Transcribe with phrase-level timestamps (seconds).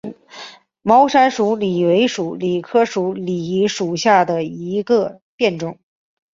[0.81, 5.77] 毛山鼠李为鼠李科鼠李属下的一个变种。